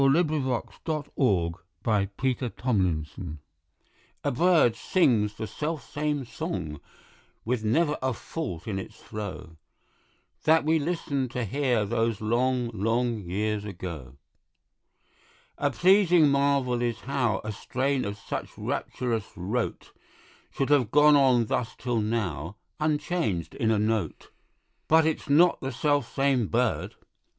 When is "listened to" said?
10.79-11.45